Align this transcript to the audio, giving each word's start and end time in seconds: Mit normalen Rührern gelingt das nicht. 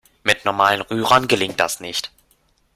Mit 0.23 0.45
normalen 0.45 0.81
Rührern 0.81 1.27
gelingt 1.27 1.59
das 1.59 1.79
nicht. 1.79 2.09